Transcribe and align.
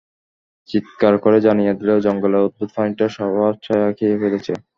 চিত্কার 0.69 1.13
করে 1.23 1.37
জানিয়ে 1.47 1.73
দিল 1.79 1.89
জঙ্গলের 2.05 2.43
অদ্ভুত 2.43 2.69
প্রাণীটা 2.73 3.05
সবার 3.15 3.53
ছায়া 3.65 3.89
খেয়ে 3.97 4.19
ফেলেছে। 4.21 4.53